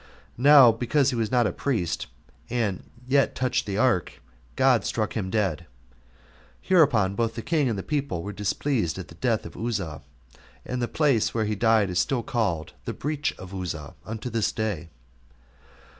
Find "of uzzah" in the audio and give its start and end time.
9.45-10.01, 13.37-13.93